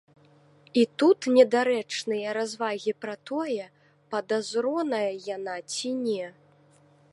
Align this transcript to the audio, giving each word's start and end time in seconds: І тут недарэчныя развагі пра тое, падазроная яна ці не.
І 0.83 0.85
тут 1.01 1.27
недарэчныя 1.35 2.31
развагі 2.37 2.95
пра 3.05 3.15
тое, 3.31 3.65
падазроная 4.15 5.07
яна 5.35 5.55
ці 5.71 5.89
не. 6.05 6.25